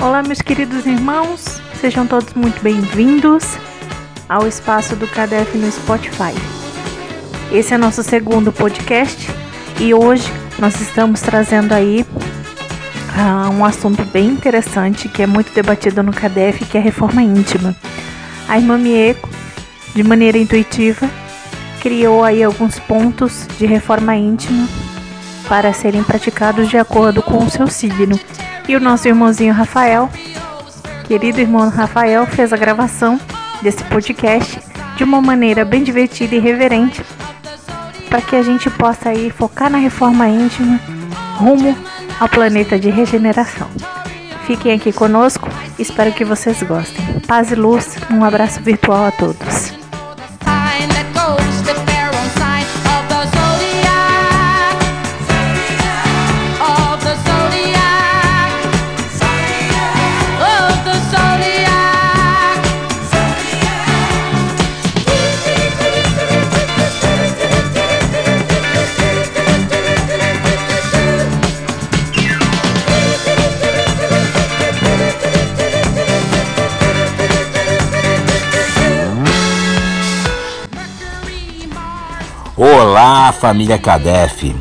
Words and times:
Olá, 0.00 0.22
meus 0.22 0.40
queridos 0.40 0.86
irmãos, 0.86 1.60
sejam 1.80 2.06
todos 2.06 2.32
muito 2.32 2.62
bem-vindos 2.62 3.58
ao 4.28 4.46
espaço 4.46 4.94
do 4.94 5.08
CADEF 5.08 5.58
no 5.58 5.68
Spotify. 5.72 6.32
Esse 7.50 7.74
é 7.74 7.78
nosso 7.78 8.04
segundo 8.04 8.52
podcast 8.52 9.28
e 9.80 9.92
hoje 9.92 10.32
nós 10.56 10.80
estamos 10.80 11.20
trazendo 11.20 11.72
aí 11.72 12.06
uh, 12.12 13.50
um 13.52 13.64
assunto 13.64 14.04
bem 14.04 14.28
interessante 14.28 15.08
que 15.08 15.20
é 15.20 15.26
muito 15.26 15.52
debatido 15.52 16.00
no 16.00 16.12
CADEF, 16.12 16.64
que 16.66 16.78
é 16.78 16.80
a 16.80 16.84
reforma 16.84 17.20
íntima. 17.20 17.74
A 18.48 18.56
irmã 18.56 18.78
Mieco, 18.78 19.28
de 19.96 20.04
maneira 20.04 20.38
intuitiva, 20.38 21.10
criou 21.80 22.22
aí 22.22 22.44
alguns 22.44 22.78
pontos 22.78 23.48
de 23.58 23.66
reforma 23.66 24.14
íntima 24.14 24.68
para 25.48 25.72
serem 25.72 26.04
praticados 26.04 26.68
de 26.68 26.78
acordo 26.78 27.20
com 27.20 27.38
o 27.38 27.50
seu 27.50 27.66
signo. 27.66 28.16
E 28.68 28.76
o 28.76 28.80
nosso 28.80 29.08
irmãozinho 29.08 29.54
Rafael, 29.54 30.10
querido 31.06 31.40
irmão 31.40 31.70
Rafael, 31.70 32.26
fez 32.26 32.52
a 32.52 32.56
gravação 32.56 33.18
desse 33.62 33.82
podcast 33.84 34.60
de 34.94 35.02
uma 35.02 35.22
maneira 35.22 35.64
bem 35.64 35.82
divertida 35.82 36.34
e 36.34 36.38
reverente 36.38 37.02
para 38.10 38.20
que 38.20 38.36
a 38.36 38.42
gente 38.42 38.68
possa 38.70 39.08
aí 39.10 39.30
focar 39.30 39.70
na 39.70 39.78
reforma 39.78 40.28
íntima 40.28 40.78
rumo 41.36 41.74
ao 42.20 42.28
planeta 42.28 42.78
de 42.78 42.90
regeneração. 42.90 43.68
Fiquem 44.46 44.72
aqui 44.72 44.92
conosco, 44.92 45.48
espero 45.78 46.12
que 46.12 46.24
vocês 46.24 46.62
gostem. 46.62 47.20
Paz 47.26 47.50
e 47.50 47.54
luz, 47.54 47.96
um 48.10 48.24
abraço 48.24 48.60
virtual 48.62 49.06
a 49.06 49.12
todos. 49.12 49.77
Família 83.32 83.78
Cadef. 83.78 84.54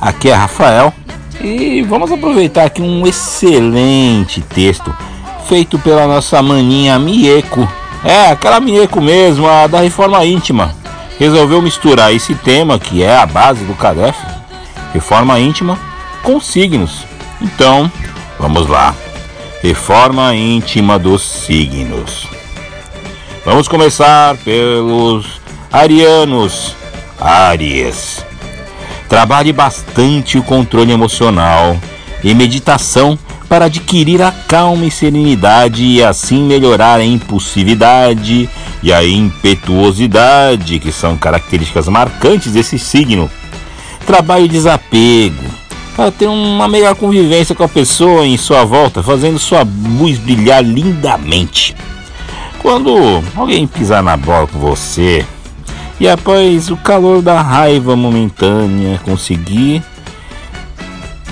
Aqui 0.00 0.28
é 0.28 0.34
Rafael 0.34 0.92
e 1.40 1.82
vamos 1.82 2.10
aproveitar 2.10 2.64
aqui 2.64 2.82
um 2.82 3.06
excelente 3.06 4.40
texto 4.40 4.94
feito 5.48 5.78
pela 5.78 6.06
nossa 6.06 6.42
maninha 6.42 6.98
Mieko. 6.98 7.68
É, 8.04 8.30
aquela 8.30 8.60
Mieko 8.60 9.00
mesmo, 9.00 9.48
a 9.48 9.66
da 9.66 9.80
reforma 9.80 10.24
íntima. 10.24 10.74
Resolveu 11.18 11.62
misturar 11.62 12.12
esse 12.12 12.34
tema 12.34 12.78
que 12.78 13.02
é 13.02 13.16
a 13.16 13.26
base 13.26 13.64
do 13.64 13.74
Cadef, 13.74 14.18
reforma 14.92 15.38
íntima, 15.40 15.78
com 16.22 16.40
signos. 16.40 17.06
Então, 17.40 17.90
vamos 18.38 18.66
lá. 18.68 18.94
Reforma 19.62 20.34
íntima 20.34 20.98
dos 20.98 21.22
signos. 21.22 22.26
Vamos 23.44 23.68
começar 23.68 24.36
pelos 24.38 25.40
arianos 25.72 26.74
Áries. 27.20 28.24
Trabalhe 29.08 29.52
bastante 29.52 30.38
o 30.38 30.42
controle 30.42 30.92
emocional 30.92 31.76
e 32.22 32.34
meditação 32.34 33.18
para 33.48 33.66
adquirir 33.66 34.20
a 34.22 34.32
calma 34.32 34.86
e 34.86 34.90
serenidade 34.90 35.84
e 35.84 36.02
assim 36.02 36.42
melhorar 36.42 36.98
a 36.98 37.04
impulsividade 37.04 38.48
e 38.82 38.92
a 38.92 39.06
impetuosidade, 39.06 40.78
que 40.78 40.90
são 40.90 41.16
características 41.16 41.88
marcantes 41.88 42.52
desse 42.52 42.78
signo. 42.78 43.30
Trabalhe 44.04 44.48
desapego 44.48 45.44
para 45.96 46.10
ter 46.10 46.26
uma 46.26 46.68
melhor 46.68 46.94
convivência 46.94 47.54
com 47.54 47.64
a 47.64 47.68
pessoa 47.68 48.26
em 48.26 48.36
sua 48.36 48.64
volta, 48.64 49.02
fazendo 49.02 49.38
sua 49.38 49.66
luz 49.98 50.18
brilhar 50.18 50.62
lindamente. 50.62 51.74
Quando 52.58 53.22
alguém 53.34 53.66
pisar 53.66 54.02
na 54.02 54.16
bola 54.16 54.46
com 54.46 54.58
você, 54.58 55.24
e 55.98 56.08
após 56.08 56.70
o 56.70 56.76
calor 56.76 57.22
da 57.22 57.40
raiva 57.40 57.96
momentânea, 57.96 59.00
conseguir 59.04 59.82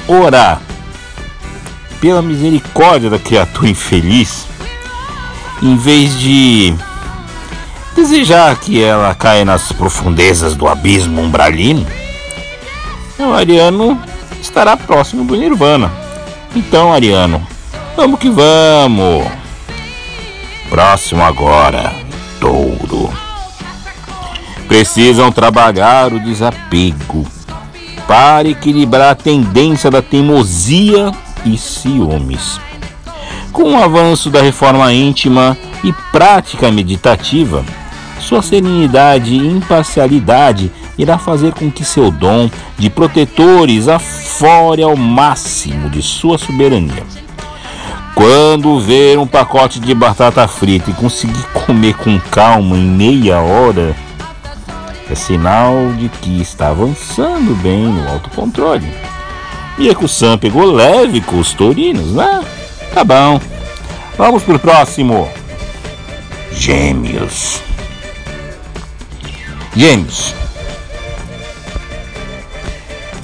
orar 0.08 0.60
pela 2.00 2.22
misericórdia 2.22 3.10
da 3.10 3.18
criatura 3.18 3.68
infeliz, 3.68 4.46
em 5.62 5.76
vez 5.76 6.18
de 6.18 6.74
desejar 7.94 8.56
que 8.56 8.82
ela 8.82 9.14
caia 9.14 9.44
nas 9.44 9.72
profundezas 9.72 10.54
do 10.54 10.66
abismo 10.66 11.20
umbralino, 11.20 11.86
o 13.18 13.32
Ariano 13.32 14.00
estará 14.40 14.76
próximo 14.76 15.24
do 15.24 15.36
Nirvana. 15.36 15.90
Então, 16.54 16.92
Ariano, 16.92 17.46
vamos 17.96 18.18
que 18.18 18.28
vamos! 18.28 19.26
Próximo 20.68 21.22
agora, 21.22 22.03
precisam 24.74 25.30
trabalhar 25.30 26.12
o 26.12 26.18
desapego 26.18 27.24
para 28.08 28.48
equilibrar 28.48 29.12
a 29.12 29.14
tendência 29.14 29.88
da 29.88 30.02
teimosia 30.02 31.12
e 31.46 31.56
ciúmes. 31.56 32.60
Com 33.52 33.74
o 33.74 33.76
avanço 33.80 34.30
da 34.30 34.42
reforma 34.42 34.92
íntima 34.92 35.56
e 35.84 35.92
prática 36.10 36.72
meditativa, 36.72 37.64
sua 38.18 38.42
serenidade 38.42 39.32
e 39.32 39.46
imparcialidade 39.46 40.72
irá 40.98 41.18
fazer 41.18 41.52
com 41.52 41.70
que 41.70 41.84
seu 41.84 42.10
dom 42.10 42.50
de 42.76 42.90
protetores 42.90 43.86
afore 43.86 44.82
ao 44.82 44.96
máximo 44.96 45.88
de 45.88 46.02
sua 46.02 46.36
soberania. 46.36 47.04
Quando 48.12 48.80
ver 48.80 49.20
um 49.20 49.26
pacote 49.26 49.78
de 49.78 49.94
batata 49.94 50.48
frita 50.48 50.90
e 50.90 50.94
conseguir 50.94 51.44
comer 51.64 51.94
com 51.94 52.18
calma 52.18 52.76
em 52.76 52.84
meia 52.84 53.38
hora, 53.38 53.94
é 55.10 55.14
sinal 55.14 55.92
de 55.98 56.08
que 56.08 56.40
está 56.40 56.68
avançando 56.68 57.54
bem 57.62 57.84
no 57.84 58.08
autocontrole. 58.08 58.92
Mieko-san 59.76 60.38
pegou 60.38 60.64
leve 60.64 61.20
com 61.20 61.38
os 61.38 61.52
torinos, 61.52 62.12
né? 62.12 62.44
Tá 62.92 63.04
bom. 63.04 63.40
Vamos 64.16 64.42
pro 64.42 64.58
próximo. 64.58 65.28
Gêmeos. 66.52 67.60
Gêmeos. 69.74 70.34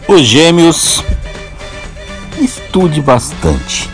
Os 0.09 0.23
gêmeos 0.23 1.05
estude 2.41 3.01
bastante, 3.01 3.89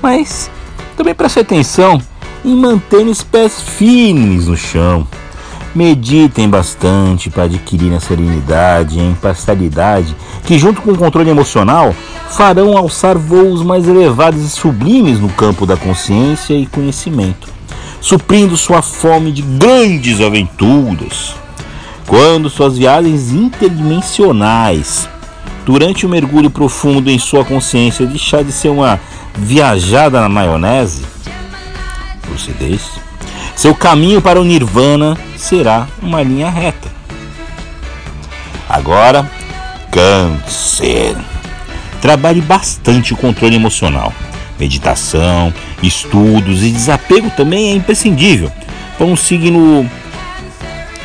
mas 0.00 0.50
também 0.96 1.14
preste 1.14 1.40
atenção 1.40 2.00
em 2.42 2.56
manter 2.56 3.06
os 3.06 3.22
pés 3.22 3.60
firmes 3.60 4.46
no 4.46 4.56
chão. 4.56 5.06
Meditem 5.72 6.48
bastante 6.48 7.30
para 7.30 7.44
adquirir 7.44 7.94
a 7.94 8.00
serenidade 8.00 8.98
e 8.98 9.00
a 9.00 9.04
imparcialidade 9.04 10.16
que, 10.44 10.58
junto 10.58 10.82
com 10.82 10.90
o 10.90 10.98
controle 10.98 11.30
emocional, 11.30 11.94
farão 12.30 12.76
alçar 12.76 13.16
voos 13.16 13.62
mais 13.62 13.86
elevados 13.86 14.42
e 14.42 14.50
sublimes 14.50 15.20
no 15.20 15.28
campo 15.28 15.64
da 15.64 15.76
consciência 15.76 16.54
e 16.54 16.66
conhecimento, 16.66 17.48
suprindo 18.00 18.56
sua 18.56 18.82
fome 18.82 19.30
de 19.30 19.42
grandes 19.42 20.20
aventuras. 20.20 21.36
Quando 22.04 22.50
suas 22.50 22.76
viagens 22.76 23.30
interdimensionais, 23.30 25.08
durante 25.64 26.04
o 26.04 26.08
mergulho 26.08 26.50
profundo 26.50 27.08
em 27.08 27.18
sua 27.18 27.44
consciência, 27.44 28.06
deixar 28.06 28.42
de 28.42 28.50
ser 28.50 28.70
uma 28.70 28.98
viajada 29.36 30.20
na 30.20 30.28
maionese, 30.28 31.04
lucidez 32.28 32.99
seu 33.60 33.74
caminho 33.74 34.22
para 34.22 34.40
o 34.40 34.44
Nirvana 34.44 35.18
será 35.36 35.86
uma 36.02 36.22
linha 36.22 36.48
reta. 36.48 36.88
Agora, 38.66 39.30
Câncer. 39.90 41.14
Trabalhe 42.00 42.40
bastante 42.40 43.12
o 43.12 43.18
controle 43.18 43.56
emocional. 43.56 44.14
Meditação, 44.58 45.52
estudos 45.82 46.62
e 46.62 46.70
desapego 46.70 47.28
também 47.36 47.68
é 47.68 47.74
imprescindível 47.74 48.50
para 48.96 49.06
um 49.06 49.14
signo 49.14 49.86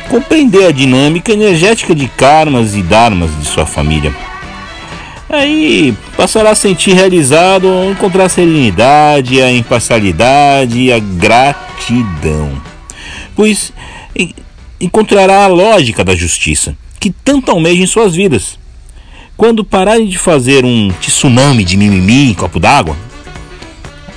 compreender 0.08 0.68
a 0.68 0.72
dinâmica 0.72 1.32
energética 1.32 1.94
de 1.94 2.08
karmas 2.08 2.74
e 2.74 2.82
dharmas 2.82 3.38
de 3.38 3.44
sua 3.44 3.66
família. 3.66 4.14
Aí 5.28 5.94
passará 6.16 6.50
a 6.50 6.54
sentir 6.54 6.94
realizado, 6.94 7.66
encontrar 7.90 8.24
a 8.24 8.28
serenidade, 8.28 9.42
a 9.42 9.50
imparcialidade 9.50 10.78
e 10.78 10.92
a 10.92 10.98
gratidão 10.98 12.60
pois 13.36 13.72
encontrará 14.80 15.44
a 15.44 15.46
lógica 15.46 16.02
da 16.02 16.16
justiça 16.16 16.74
que 16.98 17.10
tanto 17.10 17.50
almeja 17.50 17.82
em 17.82 17.86
suas 17.86 18.16
vidas. 18.16 18.58
Quando 19.36 19.62
pararem 19.62 20.06
de 20.06 20.16
fazer 20.16 20.64
um 20.64 20.90
tsunami 20.98 21.62
de 21.62 21.76
mimimi 21.76 22.30
em 22.30 22.34
copo 22.34 22.58
d'água, 22.58 22.96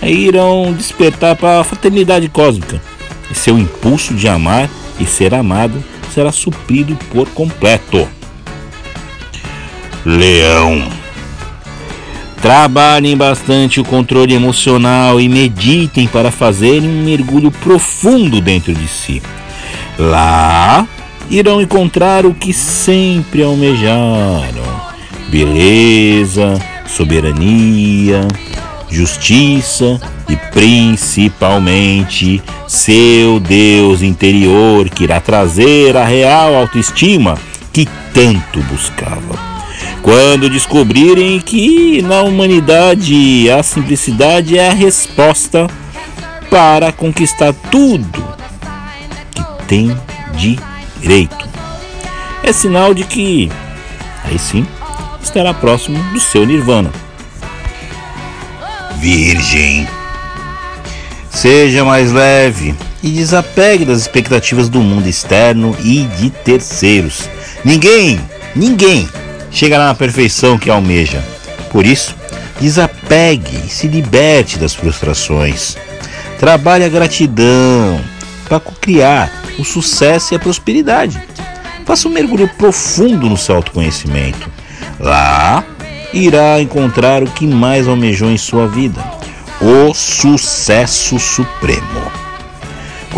irão 0.01 0.73
despertar 0.73 1.35
para 1.35 1.59
a 1.59 1.63
fraternidade 1.63 2.29
cósmica. 2.29 2.81
E 3.29 3.35
seu 3.35 3.59
impulso 3.59 4.13
de 4.15 4.29
amar 4.29 4.69
e 4.97 5.05
ser 5.05 5.35
amado 5.35 5.83
será 6.13 6.31
suprido 6.31 6.97
por 7.11 7.29
completo. 7.29 8.07
Leão. 10.05 10.98
Trabalhem 12.41 13.17
bastante 13.17 13.81
o 13.81 13.83
controle 13.83 14.33
emocional 14.33 15.19
e 15.19 15.27
meditem 15.27 16.07
para 16.07 16.31
fazerem 16.31 16.89
um 16.89 17.03
mergulho 17.03 17.51
profundo 17.51 18.39
dentro 18.39 18.73
de 18.73 18.87
si. 18.87 19.21
Lá 19.97 20.87
irão 21.29 21.61
encontrar 21.61 22.25
o 22.25 22.33
que 22.33 22.53
sempre 22.53 23.43
almejaram: 23.43 24.81
beleza, 25.27 26.57
soberania, 26.87 28.25
justiça 28.89 29.99
e 30.29 30.35
principalmente 30.35 32.41
seu 32.67 33.39
Deus 33.39 34.01
interior 34.01 34.89
que 34.89 35.03
irá 35.03 35.19
trazer 35.19 35.97
a 35.97 36.05
real 36.05 36.55
autoestima 36.55 37.37
que 37.73 37.87
tanto 38.13 38.61
buscava. 38.63 39.48
Quando 40.01 40.49
descobrirem 40.49 41.39
que 41.39 42.01
na 42.01 42.21
humanidade 42.21 43.49
a 43.51 43.61
simplicidade 43.61 44.57
é 44.57 44.69
a 44.69 44.73
resposta 44.73 45.67
para 46.49 46.91
conquistar 46.91 47.53
tudo 47.69 48.23
que 49.31 49.43
tem 49.67 49.95
direito. 50.33 51.47
É 52.43 52.51
sinal 52.51 52.93
de 52.93 53.03
que, 53.03 53.51
aí 54.23 54.39
sim, 54.39 54.65
estará 55.21 55.53
próximo 55.53 56.01
do 56.11 56.19
seu 56.19 56.45
nirvana. 56.45 56.91
Virgem. 58.97 59.87
Seja 61.29 61.85
mais 61.85 62.11
leve 62.11 62.73
e 63.03 63.11
desapegue 63.11 63.85
das 63.85 64.01
expectativas 64.01 64.67
do 64.67 64.79
mundo 64.79 65.07
externo 65.07 65.75
e 65.83 66.05
de 66.17 66.29
terceiros. 66.29 67.29
Ninguém, 67.63 68.19
ninguém 68.55 69.07
chegará 69.51 69.87
na 69.87 69.95
perfeição 69.95 70.57
que 70.57 70.69
almeja. 70.69 71.23
Por 71.71 71.85
isso, 71.85 72.15
desapegue 72.59 73.65
e 73.65 73.69
se 73.69 73.87
liberte 73.87 74.57
das 74.57 74.73
frustrações. 74.73 75.77
Trabalhe 76.39 76.83
a 76.83 76.89
gratidão 76.89 77.99
para 78.47 78.59
criar 78.59 79.31
o 79.57 79.63
sucesso 79.63 80.33
e 80.33 80.35
a 80.35 80.39
prosperidade. 80.39 81.21
Faça 81.85 82.07
um 82.07 82.11
mergulho 82.11 82.47
profundo 82.57 83.29
no 83.29 83.37
seu 83.37 83.55
autoconhecimento. 83.55 84.49
Lá 84.99 85.63
irá 86.13 86.61
encontrar 86.61 87.23
o 87.23 87.27
que 87.27 87.47
mais 87.47 87.87
almejou 87.87 88.29
em 88.29 88.37
sua 88.37 88.67
vida: 88.67 89.03
o 89.61 89.93
sucesso 89.93 91.19
supremo. 91.19 92.08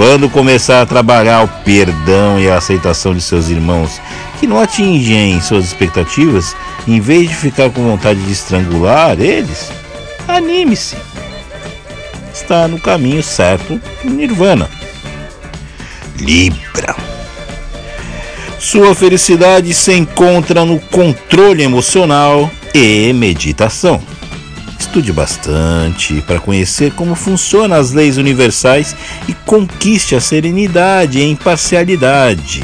Quando 0.01 0.31
começar 0.31 0.81
a 0.81 0.85
trabalhar 0.87 1.43
o 1.43 1.47
perdão 1.63 2.39
e 2.39 2.49
a 2.49 2.57
aceitação 2.57 3.13
de 3.13 3.21
seus 3.21 3.49
irmãos 3.49 4.01
que 4.39 4.47
não 4.47 4.59
atingem 4.59 5.39
suas 5.41 5.65
expectativas, 5.65 6.55
em 6.87 6.99
vez 6.99 7.29
de 7.29 7.35
ficar 7.35 7.69
com 7.69 7.83
vontade 7.83 8.19
de 8.19 8.31
estrangular 8.31 9.21
eles, 9.21 9.71
anime-se. 10.27 10.97
Está 12.33 12.67
no 12.67 12.79
caminho 12.79 13.21
certo 13.21 13.79
do 14.03 14.09
Nirvana. 14.09 14.67
Libra. 16.17 16.95
Sua 18.57 18.95
felicidade 18.95 19.71
se 19.71 19.93
encontra 19.93 20.65
no 20.65 20.79
controle 20.79 21.61
emocional 21.61 22.49
e 22.73 23.13
meditação. 23.13 24.01
Estude 24.91 25.13
bastante 25.13 26.21
para 26.27 26.37
conhecer 26.37 26.91
como 26.91 27.15
funcionam 27.15 27.77
as 27.77 27.93
leis 27.93 28.17
universais 28.17 28.93
e 29.25 29.33
conquiste 29.45 30.15
a 30.15 30.19
serenidade 30.19 31.17
e 31.17 31.21
a 31.21 31.27
imparcialidade. 31.27 32.61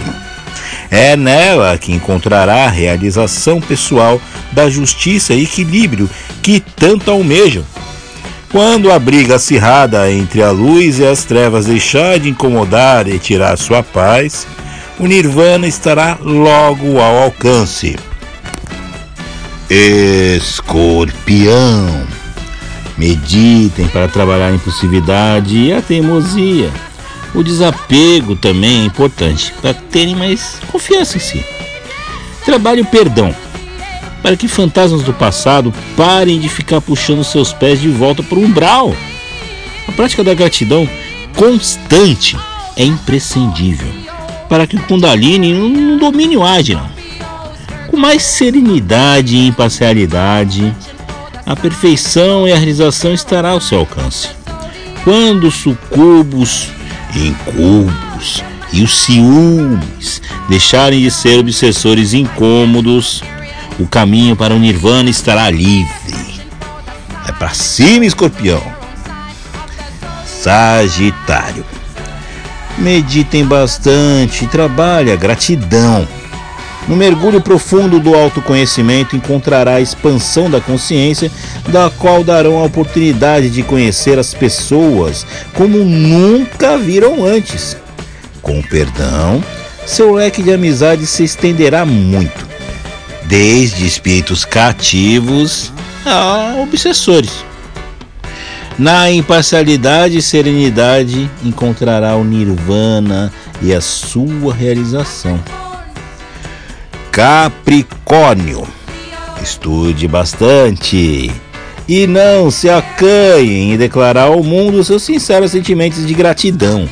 É 0.91 1.15
nela 1.15 1.77
que 1.77 1.93
encontrará 1.93 2.65
a 2.65 2.69
realização 2.69 3.61
pessoal 3.61 4.19
da 4.51 4.69
justiça 4.69 5.33
e 5.33 5.43
equilíbrio 5.43 6.09
que 6.43 6.59
tanto 6.59 7.09
almejam. 7.09 7.63
Quando 8.51 8.91
a 8.91 8.99
briga 8.99 9.35
acirrada 9.35 10.11
entre 10.11 10.43
a 10.43 10.51
luz 10.51 10.99
e 10.99 11.05
as 11.05 11.23
trevas 11.23 11.67
deixar 11.67 12.19
de 12.19 12.27
incomodar 12.27 13.07
e 13.07 13.17
tirar 13.19 13.57
sua 13.57 13.81
paz, 13.81 14.45
o 14.99 15.07
Nirvana 15.07 15.65
estará 15.65 16.17
logo 16.21 16.99
ao 16.99 17.23
alcance. 17.23 17.95
Escorpião. 19.69 21.07
Meditem 22.97 23.87
para 23.89 24.07
trabalhar 24.07 24.47
a 24.47 24.55
impulsividade 24.55 25.57
e 25.57 25.73
a 25.73 25.81
teimosia. 25.81 26.71
O 27.35 27.43
desapego 27.43 28.35
também 28.35 28.81
é 28.81 28.85
importante 28.85 29.53
para 29.61 29.73
terem 29.73 30.15
mais 30.15 30.59
confiança 30.71 31.17
em 31.17 31.19
si. 31.19 31.45
Trabalhe 32.43 32.81
o 32.81 32.85
perdão 32.85 33.35
para 34.23 34.35
que 34.35 34.47
fantasmas 34.47 35.03
do 35.03 35.13
passado 35.13 35.73
parem 35.95 36.39
de 36.39 36.49
ficar 36.49 36.81
puxando 36.81 37.23
seus 37.23 37.53
pés 37.53 37.79
de 37.79 37.87
volta 37.87 38.23
para 38.23 38.39
o 38.39 38.43
umbral. 38.43 38.95
A 39.87 39.91
prática 39.91 40.23
da 40.23 40.33
gratidão 40.33 40.89
constante 41.35 42.35
é 42.75 42.83
imprescindível 42.83 43.87
para 44.49 44.65
que 44.65 44.75
o 44.75 44.81
Kundalini 44.83 45.53
não 45.53 45.97
domine 45.97 46.35
o 46.35 46.43
Ajna 46.43 46.97
com 47.87 47.97
mais 47.97 48.21
serenidade 48.21 49.35
e 49.35 49.47
imparcialidade, 49.47 50.75
a 51.47 51.55
perfeição 51.55 52.45
e 52.45 52.51
a 52.51 52.57
realização 52.57 53.13
estará 53.13 53.51
ao 53.51 53.61
seu 53.61 53.79
alcance. 53.79 54.27
Quando 55.05 55.47
os 55.47 55.55
sucubos, 55.55 56.69
incubos 57.15 58.43
e 58.73 58.83
os 58.83 59.05
ciúmes 59.05 60.21
deixarem 60.49 61.01
de 61.01 61.09
ser 61.09 61.39
obsessores 61.39 62.13
incômodos, 62.13 63.23
o 63.79 63.87
caminho 63.87 64.35
para 64.35 64.53
o 64.53 64.59
nirvana 64.59 65.09
estará 65.09 65.49
livre. 65.49 65.87
É 67.25 67.31
para 67.31 67.53
cima, 67.53 68.05
escorpião. 68.05 68.61
Sagitário. 70.25 71.65
Meditem 72.77 73.45
bastante, 73.45 74.45
trabalhe 74.47 75.13
a 75.13 75.15
gratidão 75.15 76.05
no 76.87 76.95
mergulho 76.95 77.41
profundo 77.41 77.99
do 77.99 78.15
autoconhecimento 78.15 79.15
encontrará 79.15 79.75
a 79.75 79.81
expansão 79.81 80.49
da 80.49 80.61
consciência, 80.61 81.29
da 81.67 81.89
qual 81.89 82.23
darão 82.23 82.59
a 82.59 82.63
oportunidade 82.63 83.49
de 83.49 83.61
conhecer 83.61 84.17
as 84.17 84.33
pessoas 84.33 85.25
como 85.53 85.79
nunca 85.79 86.77
viram 86.77 87.25
antes. 87.25 87.75
Com 88.41 88.61
perdão, 88.61 89.43
seu 89.85 90.13
leque 90.13 90.41
de 90.41 90.53
amizade 90.53 91.05
se 91.05 91.23
estenderá 91.23 91.85
muito, 91.85 92.47
desde 93.25 93.85
espíritos 93.85 94.45
cativos 94.45 95.73
a 96.05 96.55
obsessores. 96.61 97.45
Na 98.79 99.11
imparcialidade 99.11 100.19
e 100.19 100.21
serenidade 100.21 101.29
encontrará 101.43 102.15
o 102.15 102.23
nirvana 102.23 103.33
e 103.61 103.73
a 103.73 103.81
sua 103.81 104.53
realização. 104.53 105.39
Capricórnio. 107.17 108.67
Estude 109.41 110.07
bastante 110.07 111.31
e 111.89 112.05
não 112.05 112.51
se 112.51 112.69
acanhe 112.69 113.73
em 113.73 113.75
declarar 113.75 114.25
ao 114.25 114.43
mundo 114.43 114.83
seus 114.83 115.01
sinceros 115.01 115.49
sentimentos 115.49 116.05
de 116.05 116.13
gratidão. 116.13 116.87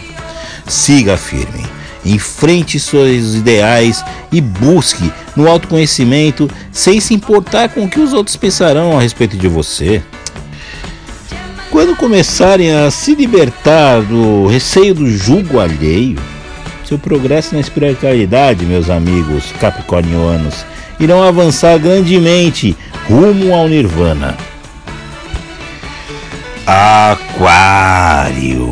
Siga 0.66 1.16
firme, 1.16 1.64
enfrente 2.04 2.80
seus 2.80 3.36
ideais 3.36 4.04
e 4.32 4.42
busque 4.42 5.14
no 5.36 5.48
autoconhecimento 5.48 6.50
sem 6.72 7.00
se 7.00 7.14
importar 7.14 7.70
com 7.70 7.84
o 7.84 7.88
que 7.88 8.00
os 8.00 8.12
outros 8.12 8.36
pensarão 8.36 8.98
a 8.98 9.02
respeito 9.02 9.38
de 9.38 9.48
você. 9.48 10.02
Quando 11.70 11.96
começarem 11.96 12.74
a 12.74 12.90
se 12.90 13.14
libertar 13.14 14.02
do 14.02 14.48
receio 14.48 14.96
do 14.96 15.08
julgo 15.08 15.60
alheio, 15.60 16.18
seu 16.86 17.00
progresso 17.00 17.56
na 17.56 17.62
espiritualidade, 17.62 18.66
meus 18.66 18.90
amigos 18.90 19.52
capricornianos, 19.60 20.66
irão 21.00 21.24
avançar 21.24 21.80
grandemente 21.80 22.76
rumo 23.08 23.54
ao 23.54 23.68
Nirvana. 23.68 24.36
Aquário. 26.66 28.72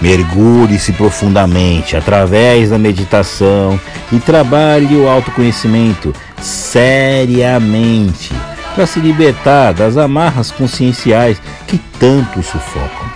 Mergulhe-se 0.00 0.92
profundamente 0.92 1.96
através 1.96 2.70
da 2.70 2.78
meditação 2.78 3.80
e 4.12 4.18
trabalhe 4.18 4.96
o 4.96 5.08
autoconhecimento 5.08 6.14
seriamente 6.40 8.32
para 8.74 8.86
se 8.86 9.00
libertar 9.00 9.72
das 9.72 9.96
amarras 9.96 10.50
conscienciais 10.50 11.40
que 11.66 11.78
tanto 11.98 12.42
sufocam. 12.42 13.13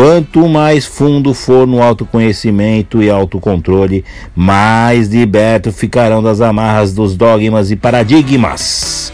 Quanto 0.00 0.48
mais 0.48 0.86
fundo 0.86 1.34
for 1.34 1.66
no 1.66 1.82
autoconhecimento 1.82 3.02
e 3.02 3.10
autocontrole, 3.10 4.02
mais 4.34 5.08
libertos 5.08 5.76
ficarão 5.76 6.22
das 6.22 6.40
amarras 6.40 6.94
dos 6.94 7.14
dogmas 7.14 7.70
e 7.70 7.76
paradigmas 7.76 9.12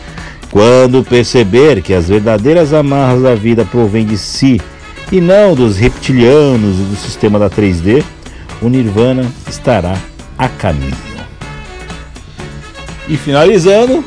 Quando 0.48 1.02
perceber 1.02 1.82
que 1.82 1.92
as 1.92 2.06
verdadeiras 2.08 2.72
amarras 2.72 3.20
da 3.20 3.34
vida 3.34 3.64
provêm 3.64 4.06
de 4.06 4.16
si 4.16 4.60
e 5.10 5.20
não 5.20 5.56
dos 5.56 5.76
reptilianos 5.76 6.78
e 6.78 6.82
do 6.84 6.94
sistema 6.94 7.36
da 7.36 7.50
3D, 7.50 8.04
o 8.62 8.68
Nirvana 8.68 9.28
estará 9.50 9.96
a 10.38 10.48
caminho. 10.48 10.94
E 13.08 13.16
finalizando, 13.16 14.04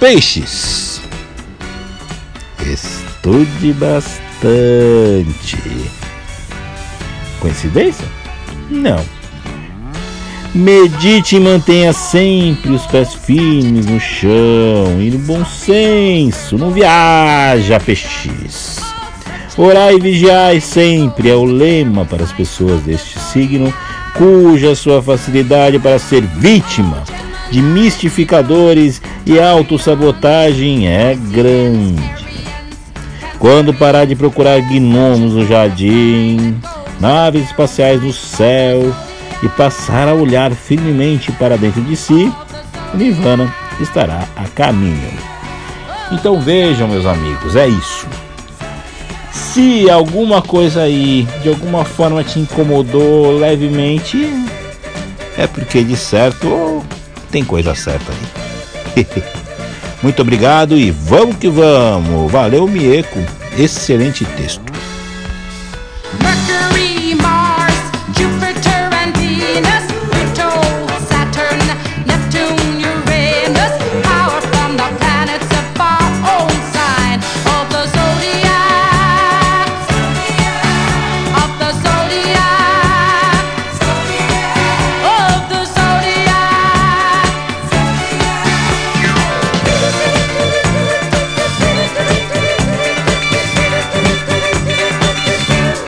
peixes. 0.00 0.98
Estude 2.66 3.74
bastante. 3.74 4.16
Coincidência? 7.40 8.06
Não. 8.70 9.00
Medite 10.54 11.36
e 11.36 11.40
mantenha 11.40 11.92
sempre 11.92 12.70
os 12.70 12.86
pés 12.86 13.12
firmes 13.14 13.86
no 13.86 14.00
chão 14.00 15.00
e 15.00 15.10
no 15.10 15.18
bom 15.18 15.44
senso. 15.44 16.56
Não 16.56 16.70
viaja, 16.70 17.78
peixes. 17.78 18.78
Orai 19.58 19.96
e 19.96 20.00
vigiai 20.00 20.60
sempre 20.60 21.30
é 21.30 21.34
o 21.34 21.44
lema 21.44 22.04
para 22.04 22.22
as 22.22 22.32
pessoas 22.32 22.82
deste 22.82 23.18
signo, 23.18 23.72
cuja 24.14 24.74
sua 24.74 25.02
facilidade 25.02 25.78
para 25.78 25.98
ser 25.98 26.22
vítima 26.22 27.02
de 27.50 27.62
mistificadores 27.62 29.00
e 29.24 29.38
autossabotagem 29.38 30.88
é 30.88 31.14
grande. 31.14 32.02
Quando 33.38 33.72
parar 33.72 34.04
de 34.06 34.16
procurar 34.16 34.60
gnomos 34.60 35.34
no 35.34 35.46
jardim, 35.46 36.56
naves 37.00 37.44
espaciais 37.44 38.02
no 38.02 38.12
céu 38.12 38.94
e 39.42 39.48
passar 39.50 40.08
a 40.08 40.14
olhar 40.14 40.52
firmemente 40.52 41.30
para 41.32 41.56
dentro 41.56 41.82
de 41.82 41.96
si, 41.96 42.32
Nirvana 42.94 43.52
estará 43.80 44.26
a 44.36 44.44
caminho. 44.48 45.10
Então 46.10 46.40
vejam, 46.40 46.88
meus 46.88 47.04
amigos, 47.04 47.56
é 47.56 47.68
isso. 47.68 48.06
Se 49.32 49.90
alguma 49.90 50.40
coisa 50.40 50.82
aí 50.82 51.26
de 51.42 51.48
alguma 51.48 51.84
forma 51.84 52.22
te 52.22 52.38
incomodou 52.38 53.38
levemente, 53.38 54.30
é 55.36 55.46
porque 55.46 55.82
de 55.82 55.96
certo 55.96 56.84
tem 57.30 57.44
coisa 57.44 57.74
certa 57.74 58.12
aí. 58.12 59.06
Muito 60.02 60.22
obrigado 60.22 60.76
e 60.76 60.90
vamos 60.90 61.36
que 61.36 61.48
vamos. 61.48 62.30
Valeu, 62.30 62.66
Mieco. 62.68 63.18
Excelente 63.58 64.24
texto. 64.24 64.65